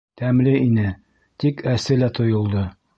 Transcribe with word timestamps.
Тәмле 0.19 0.53
ине, 0.69 0.87
тик 1.45 1.63
әсе 1.77 2.03
лә 2.05 2.13
тойолдо. 2.21 2.69